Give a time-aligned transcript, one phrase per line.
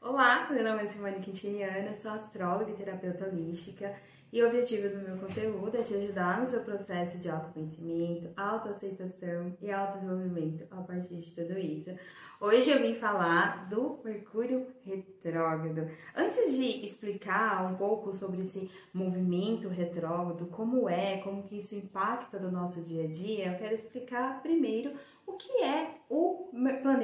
[0.00, 3.96] Olá, meu nome é Simone Quintiliana, sou astróloga e terapeuta holística
[4.30, 9.56] e o objetivo do meu conteúdo é te ajudar no seu processo de autoconhecimento, autoaceitação
[9.60, 11.90] e autodesenvolvimento a partir de tudo isso.
[12.38, 15.90] Hoje eu vim falar do Mercúrio retrógrado.
[16.14, 22.38] Antes de explicar um pouco sobre esse movimento retrógrado, como é, como que isso impacta
[22.38, 24.92] no nosso dia a dia, eu quero explicar primeiro
[25.26, 25.95] o que é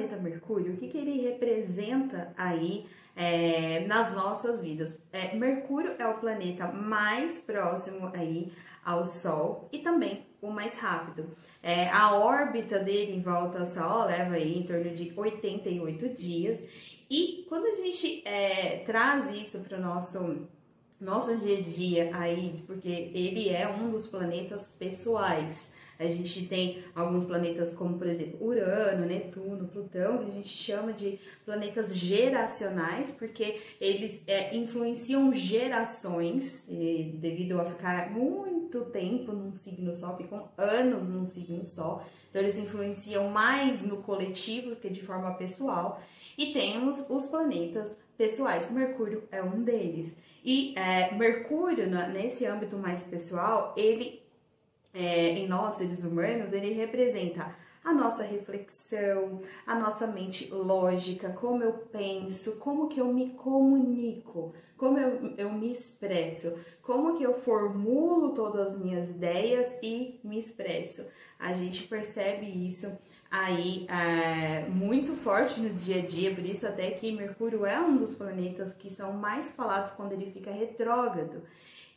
[0.03, 2.85] planeta Mercúrio, o que, que ele representa aí
[3.15, 5.01] é, nas nossas vidas.
[5.11, 8.51] É, Mercúrio é o planeta mais próximo aí
[8.83, 11.29] ao Sol e também o mais rápido.
[11.61, 16.65] É, a órbita dele em volta ao Sol leva aí em torno de 88 dias
[17.09, 20.47] e quando a gente é, traz isso para o nosso
[20.99, 25.73] nosso dia a dia aí, porque ele é um dos planetas pessoais.
[25.99, 30.91] A gente tem alguns planetas como, por exemplo, Urano, Netuno, Plutão, que a gente chama
[30.91, 39.93] de planetas geracionais, porque eles é, influenciam gerações, devido a ficar muito tempo num signo
[39.93, 42.03] só, ficam anos num signo só.
[42.29, 46.01] Então, eles influenciam mais no coletivo que de forma pessoal.
[46.35, 48.71] E temos os planetas pessoais.
[48.71, 50.15] Mercúrio é um deles.
[50.43, 54.21] E é, Mercúrio, nesse âmbito mais pessoal, ele
[54.93, 61.63] é, em nós, seres humanos, ele representa a nossa reflexão, a nossa mente lógica, como
[61.63, 67.33] eu penso, como que eu me comunico, como eu, eu me expresso, como que eu
[67.33, 71.09] formulo todas as minhas ideias e me expresso.
[71.37, 72.89] A gente percebe isso
[73.33, 77.97] aí é, muito forte no dia a dia, por isso até que Mercúrio é um
[77.97, 81.41] dos planetas que são mais falados quando ele fica retrógrado.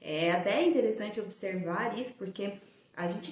[0.01, 2.55] É até interessante observar isso, porque
[2.97, 3.31] a gente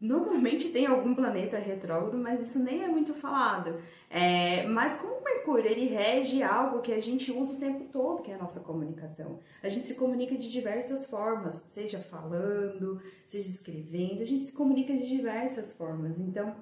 [0.00, 3.80] normalmente tem algum planeta retrógrado, mas isso nem é muito falado.
[4.10, 8.32] É, mas como Mercúrio ele rege algo que a gente usa o tempo todo, que
[8.32, 9.38] é a nossa comunicação.
[9.62, 14.92] A gente se comunica de diversas formas, seja falando, seja escrevendo, a gente se comunica
[14.92, 16.18] de diversas formas.
[16.18, 16.56] Então,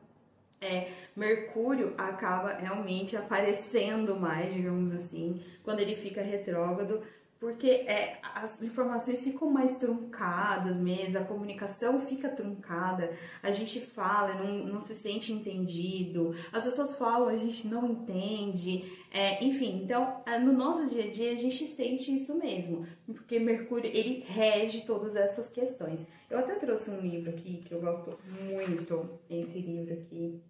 [0.64, 7.02] é, Mercúrio acaba realmente aparecendo mais, digamos assim, quando ele fica retrógrado,
[7.44, 14.32] porque é, as informações ficam mais truncadas mesmo, a comunicação fica truncada, a gente fala,
[14.34, 20.22] não, não se sente entendido, as pessoas falam, a gente não entende, é, enfim, então
[20.24, 24.86] é, no nosso dia a dia a gente sente isso mesmo, porque Mercúrio ele rege
[24.86, 26.08] todas essas questões.
[26.30, 30.40] Eu até trouxe um livro aqui que eu gosto muito, esse livro aqui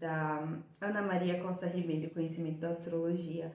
[0.00, 0.46] da
[0.80, 3.52] Ana Maria Costa Ribeiro, Conhecimento da Astrologia.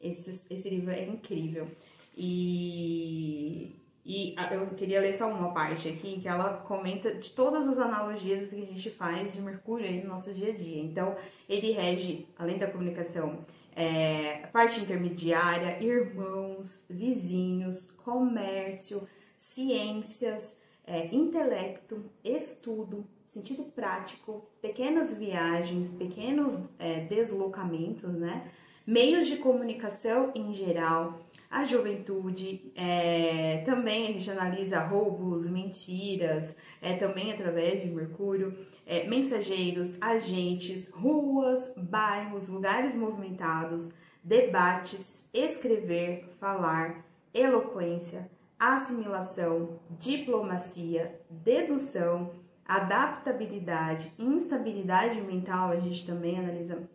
[0.00, 1.68] Esse, esse livro é incrível.
[2.16, 7.78] E, e eu queria ler só uma parte aqui, que ela comenta de todas as
[7.78, 10.82] analogias que a gente faz de Mercúrio no nosso dia a dia.
[10.82, 11.16] Então,
[11.48, 20.56] ele rege, além da comunicação, é, parte intermediária, irmãos, vizinhos, comércio, ciências,
[20.86, 28.50] é, intelecto, estudo, sentido prático, pequenas viagens, pequenos é, deslocamentos, né?
[28.86, 36.96] Meios de comunicação em geral, a juventude, é, também a gente analisa roubos, mentiras, é,
[36.96, 38.56] também através de Mercúrio,
[38.86, 43.90] é, mensageiros, agentes, ruas, bairros, lugares movimentados,
[44.24, 47.04] debates, escrever, falar,
[47.34, 48.30] eloquência,
[48.62, 52.30] assimilação, diplomacia, dedução,
[52.64, 56.88] adaptabilidade, instabilidade mental, a gente também analisa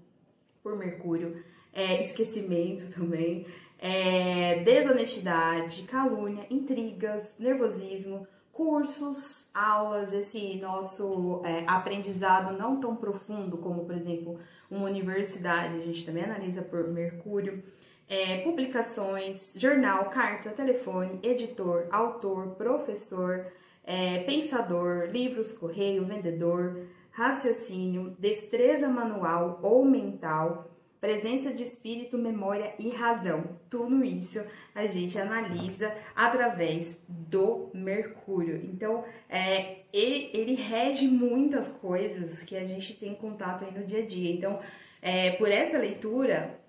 [0.63, 3.45] por Mercúrio, é, esquecimento também,
[3.77, 13.83] é, desonestidade, calúnia, intrigas, nervosismo, cursos, aulas, esse nosso é, aprendizado não tão profundo como,
[13.83, 14.39] por exemplo,
[14.71, 17.61] uma universidade, a gente também analisa por Mercúrio,
[18.09, 23.47] é, publicações, jornal, carta, telefone, editor, autor, professor,
[23.83, 30.69] é, pensador, livros, correio, vendedor, raciocínio, destreza manual ou mental,
[31.01, 33.43] presença de espírito, memória e razão.
[33.69, 34.43] Tudo isso
[34.73, 38.61] a gente analisa através do Mercúrio.
[38.63, 43.99] Então, é, ele, ele rege muitas coisas que a gente tem contato aí no dia
[43.99, 44.31] a dia.
[44.31, 44.59] Então,
[45.01, 46.59] é, por essa leitura,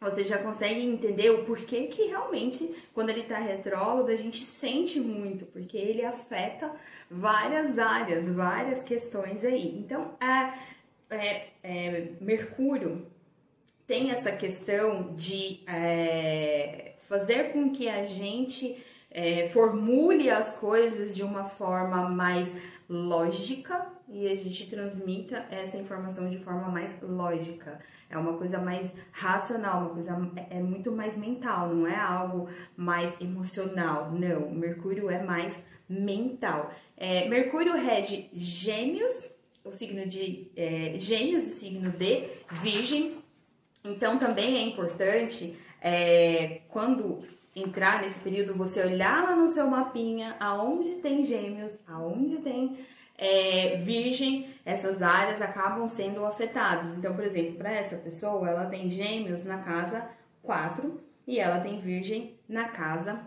[0.00, 5.00] você já consegue entender o porquê que realmente, quando ele está retrógrado, a gente sente
[5.00, 6.70] muito, porque ele afeta
[7.10, 9.76] várias áreas, várias questões aí.
[9.78, 13.06] Então, é, é, é Mercúrio
[13.88, 18.76] tem essa questão de é, fazer com que a gente
[19.10, 22.56] é, formule as coisas de uma forma mais
[22.88, 27.78] lógica, e a gente transmita essa informação de forma mais lógica.
[28.08, 32.48] É uma coisa mais racional, uma coisa é, é muito mais mental, não é algo
[32.74, 34.10] mais emocional.
[34.10, 36.72] Não, Mercúrio é mais mental.
[36.96, 43.18] É, Mercúrio rege Gêmeos, o signo de é, Gêmeos, o signo de Virgem.
[43.84, 47.22] Então também é importante é, quando
[47.62, 52.78] entrar nesse período você olhar lá no seu mapinha aonde tem Gêmeos, aonde tem
[53.18, 56.96] é, virgem, essas áreas acabam sendo afetadas.
[56.96, 60.08] Então, por exemplo, para essa pessoa, ela tem gêmeos na casa
[60.42, 63.20] 4 e ela tem virgem na casa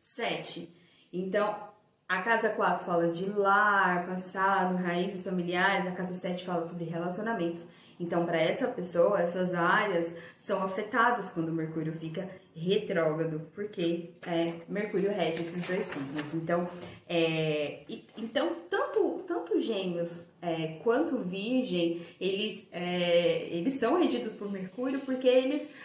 [0.00, 0.76] 7.
[1.10, 1.67] Então,
[2.08, 7.68] a casa 4 fala de lar, passado, raízes familiares, a casa 7 fala sobre relacionamentos.
[8.00, 14.54] Então, para essa pessoa, essas áreas são afetadas quando o Mercúrio fica retrógrado, porque é,
[14.68, 16.32] Mercúrio rege esses dois signos.
[16.32, 16.66] Então,
[17.06, 24.50] é, e, então tanto, tanto Gêmeos é, quanto Virgem, eles, é, eles são regidos por
[24.50, 25.76] Mercúrio porque eles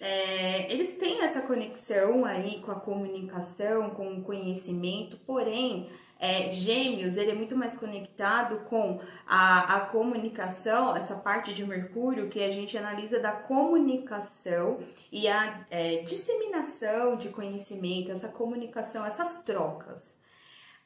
[0.00, 5.88] é, eles têm essa conexão aí com a comunicação, com o conhecimento, porém
[6.20, 12.28] é, Gêmeos, ele é muito mais conectado com a, a comunicação, essa parte de Mercúrio
[12.28, 14.80] que a gente analisa da comunicação
[15.12, 20.18] e a é, disseminação de conhecimento, essa comunicação, essas trocas.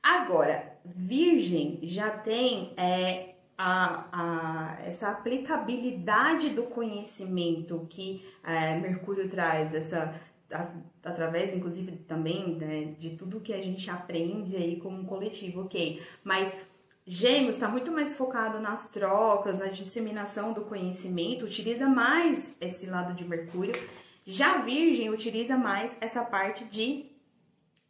[0.02, 3.31] Agora, Virgem já tem é,
[3.64, 10.20] a, a, essa aplicabilidade do conhecimento que é, Mercúrio traz, essa
[11.02, 16.02] através, inclusive, também né, de tudo que a gente aprende aí como coletivo, ok.
[16.22, 16.60] Mas
[17.06, 23.14] Gêmeos está muito mais focado nas trocas, na disseminação do conhecimento, utiliza mais esse lado
[23.14, 23.74] de Mercúrio.
[24.26, 27.12] Já Virgem utiliza mais essa parte de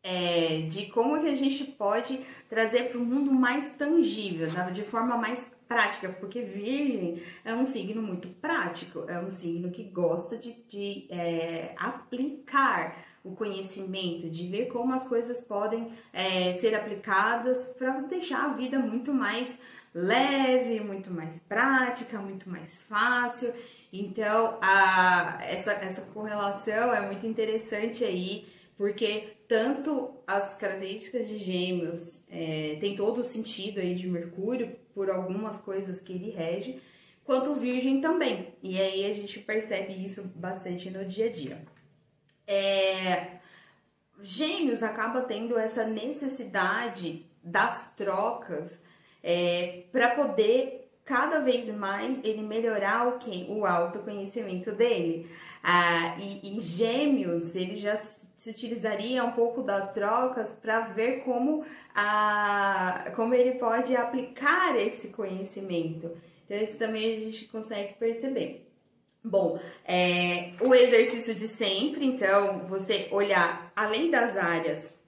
[0.03, 2.19] é, de como que a gente pode
[2.49, 4.73] trazer para o mundo mais tangível, sabe?
[4.73, 9.85] de forma mais prática, porque Virgem é um signo muito prático, é um signo que
[9.85, 16.75] gosta de, de é, aplicar o conhecimento, de ver como as coisas podem é, ser
[16.75, 19.61] aplicadas para deixar a vida muito mais
[19.95, 23.55] leve, muito mais prática, muito mais fácil.
[23.93, 28.47] Então, a, essa, essa correlação é muito interessante aí
[28.77, 35.11] porque tanto as características de Gêmeos é, tem todo o sentido aí de Mercúrio por
[35.11, 36.81] algumas coisas que ele rege,
[37.25, 38.55] quanto Virgem também.
[38.63, 41.63] E aí a gente percebe isso bastante no dia a dia.
[42.47, 43.39] É,
[44.21, 48.85] Gêmeos acaba tendo essa necessidade das trocas
[49.23, 55.31] é, para poder cada vez mais ele melhorar o que o autoconhecimento dele.
[55.63, 61.65] Ah, e, e gêmeos, ele já se utilizaria um pouco das trocas para ver como,
[61.95, 66.11] ah, como ele pode aplicar esse conhecimento.
[66.45, 68.69] Então, isso também a gente consegue perceber.
[69.25, 74.99] Bom, é, o exercício de sempre, então, você olhar além das áreas,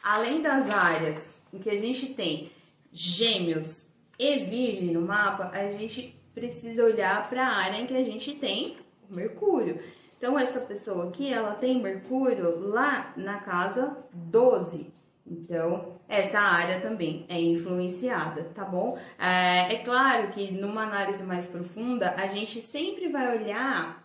[0.00, 2.50] além das áreas em que a gente tem
[2.92, 8.04] gêmeos e virgem no mapa, a gente precisa olhar para a área em que a
[8.04, 8.76] gente tem
[9.08, 9.80] Mercúrio.
[10.16, 14.92] Então, essa pessoa aqui, ela tem Mercúrio lá na casa 12.
[15.26, 18.98] Então, essa área também é influenciada, tá bom?
[19.18, 24.04] É, é claro que numa análise mais profunda, a gente sempre vai olhar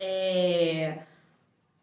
[0.00, 1.00] é,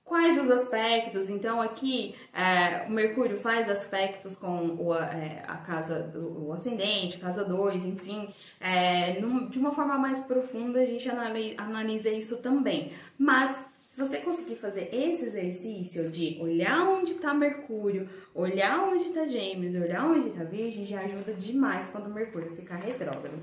[0.05, 1.31] Quais os aspectos?
[1.31, 7.43] Então, aqui é, o Mercúrio faz aspectos com o, é, a casa, o ascendente, casa
[7.43, 8.29] 2, enfim.
[8.61, 12.93] É, num, de uma forma mais profunda, a gente analisa, analisa isso também.
[13.17, 19.25] Mas, se você conseguir fazer esse exercício de olhar onde está Mercúrio, olhar onde está
[19.25, 23.41] Gêmeos, olhar onde está Virgem, já ajuda demais quando o Mercúrio ficar retrógrado.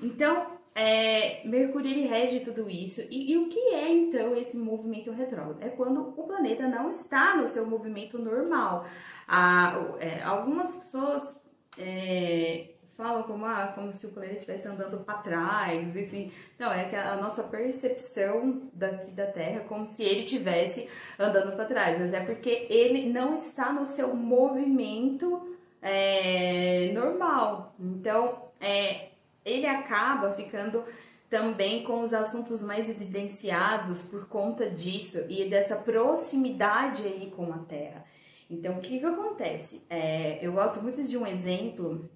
[0.00, 3.02] Então, é, Mercúrio ele rege tudo isso.
[3.10, 5.62] E, e, o que é então esse movimento retrógrado?
[5.62, 8.86] É quando o planeta não está no seu movimento normal.
[9.26, 11.40] Ah, é, algumas pessoas
[11.78, 16.30] é, falam como, ah, como se o planeta estivesse andando para trás, enfim.
[16.58, 21.64] Não, é a nossa percepção daqui da Terra é como se ele estivesse andando para
[21.64, 27.74] trás, mas é porque ele não está no seu movimento é, normal.
[27.78, 29.09] Então, é,
[29.44, 30.84] ele acaba ficando
[31.28, 37.58] também com os assuntos mais evidenciados por conta disso e dessa proximidade aí com a
[37.58, 38.04] Terra.
[38.50, 39.84] Então, o que, que acontece?
[39.88, 42.10] É, eu gosto muito de um exemplo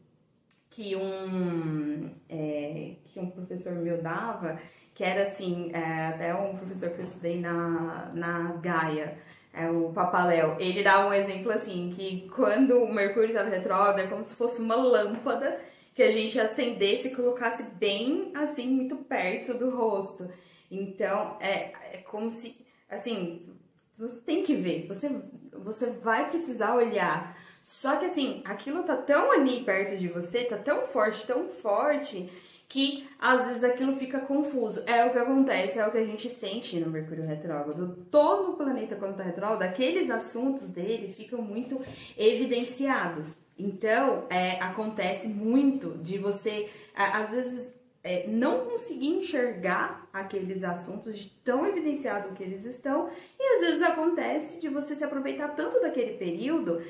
[0.68, 4.58] que um, é, que um professor meu dava,
[4.92, 9.16] que era assim, é, até um professor que eu estudei na, na Gaia,
[9.52, 14.08] é, o Papaléu, ele dá um exemplo assim, que quando o Mercúrio estava retrógrado, é
[14.08, 15.60] como se fosse uma lâmpada
[15.94, 20.28] que a gente acendesse e colocasse bem assim, muito perto do rosto.
[20.70, 23.48] Então, é, é como se, assim,
[23.96, 25.08] você tem que ver, você,
[25.52, 27.38] você vai precisar olhar.
[27.62, 32.30] Só que assim, aquilo tá tão ali perto de você, tá tão forte, tão forte,
[32.68, 34.82] que às vezes aquilo fica confuso.
[34.86, 38.06] É o que acontece, é o que a gente sente no Mercúrio retrógrado.
[38.10, 41.80] Todo o planeta quando tá retrógrado, aqueles assuntos dele ficam muito
[42.16, 43.40] evidenciados.
[43.58, 51.28] Então, é, acontece muito de você, às vezes, é, não conseguir enxergar aqueles assuntos de
[51.42, 53.08] tão evidenciado que eles estão,
[53.40, 56.82] e às vezes acontece de você se aproveitar tanto daquele período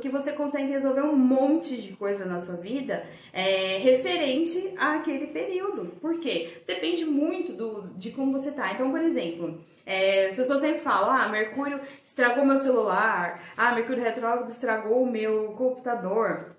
[0.00, 5.92] que você consegue resolver um monte de coisa na sua vida é, referente àquele período.
[6.00, 6.62] Por quê?
[6.66, 8.72] Depende muito do, de como você tá.
[8.72, 14.02] Então, por exemplo, é, as pessoas sempre falam, ah, Mercúrio estragou meu celular, ah, Mercúrio
[14.02, 16.56] retrógrado estragou o meu computador.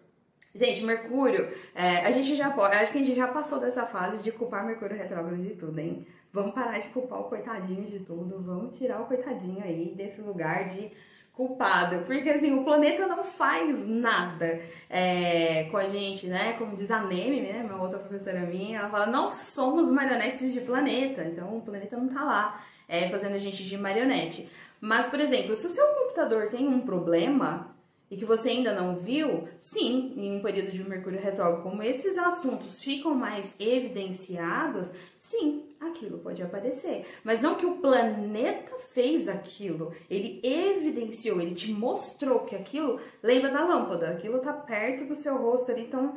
[0.55, 4.23] Gente, Mercúrio, é, a gente já pode, acho que a gente já passou dessa fase
[4.23, 6.05] de culpar Mercúrio retrógrado de tudo, hein?
[6.31, 10.67] Vamos parar de culpar o coitadinho de tudo, vamos tirar o coitadinho aí desse lugar
[10.67, 10.91] de
[11.33, 16.53] culpado, porque assim, o planeta não faz nada é, com a gente, né?
[16.53, 17.63] Como diz a Neme, né?
[17.63, 22.09] Uma outra professora minha, ela fala, não somos marionetes de planeta, então o planeta não
[22.09, 24.47] tá lá é, fazendo a gente de marionete.
[24.79, 27.72] Mas, por exemplo, se o seu computador tem um problema,
[28.13, 32.15] e que você ainda não viu, sim, em um período de Mercúrio retrógrado, como esses
[32.15, 37.07] assuntos ficam mais evidenciados, sim, aquilo pode aparecer.
[37.23, 43.51] Mas não que o planeta fez aquilo, ele evidenciou, ele te mostrou que aquilo, lembra
[43.51, 46.13] da lâmpada, aquilo tá perto do seu rosto ali, então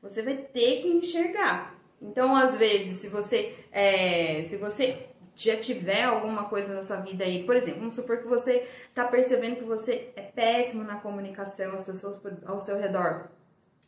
[0.00, 1.78] você vai ter que enxergar.
[2.00, 7.24] Então, às vezes, se você, é, se você já tiver alguma coisa na sua vida
[7.24, 11.74] aí, por exemplo, vamos supor que você está percebendo que você é péssimo na comunicação,
[11.74, 13.28] as pessoas ao seu redor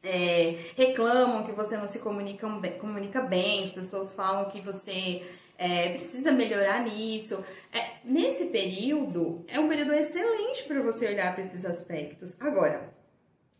[0.06, 5.26] é, reclamam que você não se comunica bem, comunica bem, as pessoas falam que você
[5.58, 7.44] é, precisa melhorar nisso.
[7.72, 12.40] É, nesse período, é um período excelente para você olhar para esses aspectos.
[12.40, 12.92] Agora,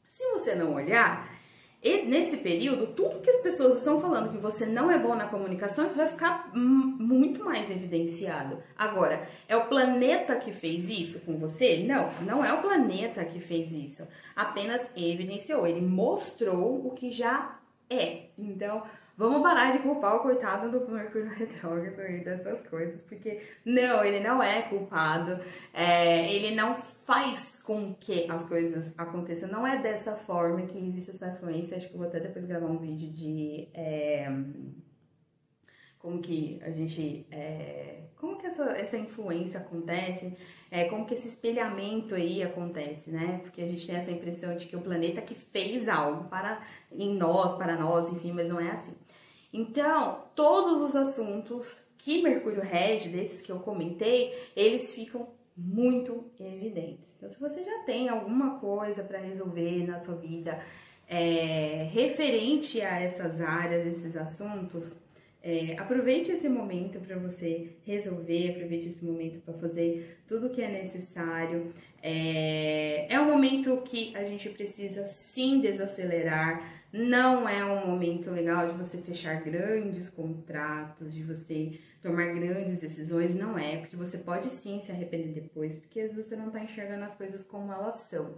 [0.09, 1.36] se você não olhar,
[1.87, 5.29] e nesse período, tudo que as pessoas estão falando que você não é bom na
[5.29, 8.61] comunicação, isso vai ficar muito mais evidenciado.
[8.77, 11.85] Agora, é o planeta que fez isso com você?
[11.87, 14.05] Não, não é o planeta que fez isso.
[14.35, 17.57] Apenas evidenciou, ele mostrou o que já
[17.89, 18.31] é.
[18.37, 18.83] Então,
[19.17, 24.21] Vamos parar de culpar o coitado do Mercúrio retrógrado e dessas coisas, porque não, ele
[24.21, 25.41] não é culpado,
[25.73, 31.13] é, ele não faz com que as coisas aconteçam, não é dessa forma que existe
[31.13, 31.79] essa influência.
[31.79, 34.31] Acho que vou até depois gravar um vídeo de é,
[36.07, 37.27] como que a gente.
[37.33, 40.33] É, como que essa, essa influência acontece,
[40.71, 43.41] é, como que esse espelhamento aí acontece, né?
[43.43, 47.17] Porque a gente tem essa impressão de que o planeta que fez algo para em
[47.17, 48.95] nós, para nós, enfim, mas não é assim.
[49.53, 57.17] Então, todos os assuntos que Mercúrio rege, desses que eu comentei, eles ficam muito evidentes.
[57.17, 60.63] Então, se você já tem alguma coisa para resolver na sua vida
[61.09, 64.97] é, referente a essas áreas, esses assuntos,
[65.49, 70.61] é, aproveite esse momento para você resolver, aproveite esse momento para fazer tudo o que
[70.61, 71.73] é necessário.
[72.03, 78.73] É, é um momento que a gente precisa sim desacelerar, não é um momento legal
[78.73, 84.47] de você fechar grandes contratos, de você tomar grandes decisões, não é, porque você pode
[84.47, 88.01] sim se arrepender depois, porque às vezes você não está enxergando as coisas como elas
[88.01, 88.35] são.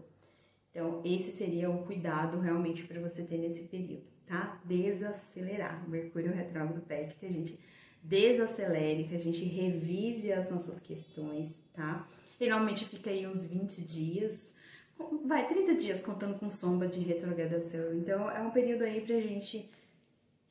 [0.78, 4.60] Então, esse seria o cuidado realmente para você ter nesse período, tá?
[4.64, 5.90] Desacelerar.
[5.90, 7.58] Mercúrio retrógrado pede que a gente
[8.00, 12.08] desacelere, que a gente revise as nossas questões, tá?
[12.38, 14.54] E normalmente fica aí uns 20 dias
[15.24, 17.92] vai 30 dias contando com sombra de retrogradação.
[17.94, 19.68] Então é um período aí pra gente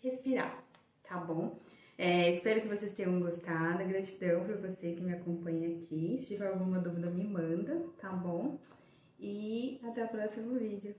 [0.02, 0.62] respirar,
[1.08, 1.58] tá bom?
[1.98, 3.86] É, espero que vocês tenham gostado.
[3.86, 6.18] Gratidão por você que me acompanha aqui.
[6.20, 8.60] Se tiver alguma dúvida, me manda, tá bom?
[9.20, 10.96] E até o próximo vídeo.